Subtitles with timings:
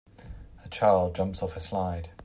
[0.65, 2.09] A child jumps off a slide.